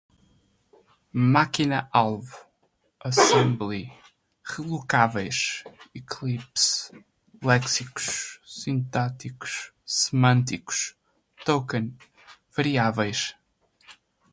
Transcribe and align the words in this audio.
máquina-alvo, 1.13 2.35
assembly, 3.01 3.93
relocáveis, 4.51 5.63
eclipse, 5.93 6.91
léxicos, 7.43 8.39
sintáticos, 8.43 9.71
semânticos, 9.85 10.95
token, 11.45 11.95
variáveis 12.57 13.35